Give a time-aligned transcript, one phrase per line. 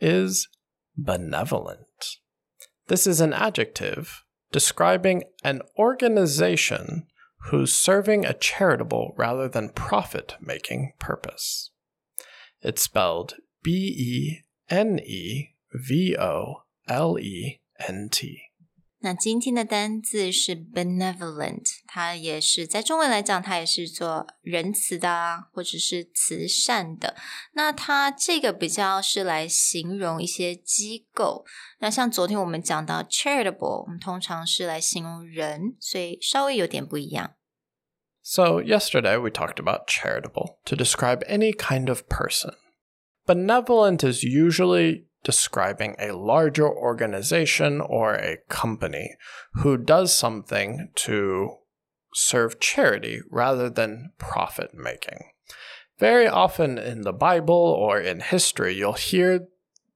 [0.00, 0.48] is
[0.96, 2.16] benevolent.
[2.88, 7.06] This is an adjective describing an organization
[7.50, 11.70] who's serving a charitable rather than profit making purpose.
[12.60, 14.40] It's spelled B E
[14.70, 18.47] N E V O L E N T.
[19.05, 27.13] 那今天的单字是 benevolent，它也是在中文来讲，它也是做仁慈的啊，或者是慈善的。
[27.51, 31.43] 那它这个比较是来形容一些机构。
[31.79, 37.35] 那像昨天我们讲到 charitable，我们通常是来形容人，所以稍微有点不一样。
[38.21, 42.53] So yesterday we talked about charitable to describe any kind of person.
[43.25, 49.16] Benevolent is usually describing a larger organization or a company
[49.54, 51.56] who does something to
[52.14, 55.30] serve charity rather than profit making.
[55.98, 59.48] Very often in the Bible or in history, you'll hear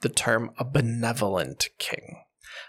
[0.00, 2.22] the term a benevolent king.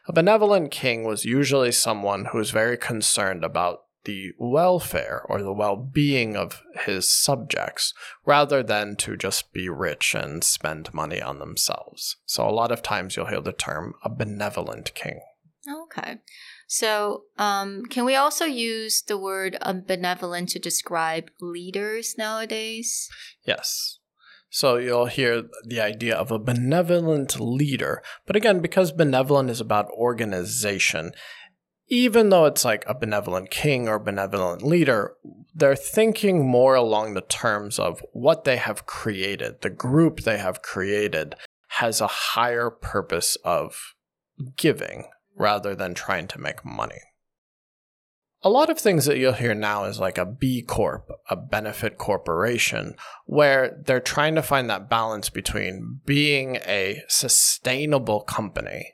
[0.07, 5.53] A benevolent king was usually someone who was very concerned about the welfare or the
[5.53, 7.93] well being of his subjects
[8.25, 12.17] rather than to just be rich and spend money on themselves.
[12.25, 15.21] So, a lot of times you'll hear the term a benevolent king.
[15.69, 16.17] Okay.
[16.67, 23.09] So, um, can we also use the word benevolent to describe leaders nowadays?
[23.45, 23.99] Yes.
[24.53, 28.03] So you'll hear the idea of a benevolent leader.
[28.25, 31.13] But again, because benevolent is about organization,
[31.91, 35.13] even though it's like a benevolent king or benevolent leader,
[35.53, 39.61] they're thinking more along the terms of what they have created.
[39.61, 41.35] The group they have created
[41.67, 43.93] has a higher purpose of
[44.55, 45.03] giving
[45.35, 47.01] rather than trying to make money.
[48.41, 51.97] A lot of things that you'll hear now is like a B Corp, a benefit
[51.97, 58.93] corporation, where they're trying to find that balance between being a sustainable company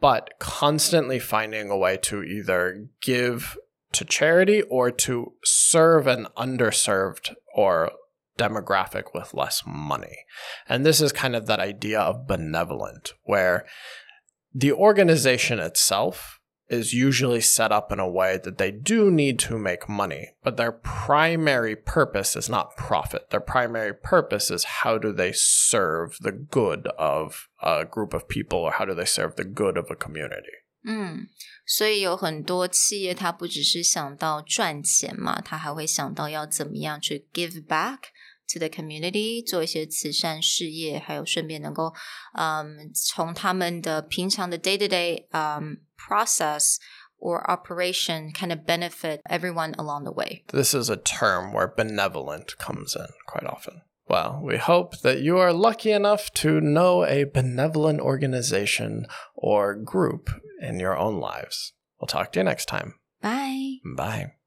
[0.00, 3.56] but constantly finding a way to either give
[3.92, 7.90] to charity or to serve an underserved or
[8.38, 10.24] demographic with less money.
[10.68, 13.66] And this is kind of that idea of benevolent, where
[14.54, 16.37] the organization itself
[16.69, 20.55] is usually set up in a way that they do need to make money, but
[20.55, 23.29] their primary purpose is not profit.
[23.29, 28.59] Their primary purpose is how do they serve the good of a group of people
[28.59, 30.63] or how do they serve the good of a community.
[30.85, 31.27] 嗯，
[31.65, 37.99] 所以有很多企业，它不只是想到赚钱嘛，它还会想到要怎么样去 give back
[38.47, 41.93] to the community，做一些慈善事业，还有顺便能够，
[42.37, 45.77] 嗯，从他们的平常的 day to day，嗯。
[46.05, 46.75] process
[47.17, 50.43] or operation kind of benefit everyone along the way.
[50.49, 53.83] This is a term where benevolent comes in quite often.
[54.05, 60.29] Well, we hope that you are lucky enough to know a benevolent organization or group
[60.59, 61.71] in your own lives.
[62.01, 62.95] We'll talk to you next time.
[63.21, 63.79] Bye.
[63.95, 64.33] Bye.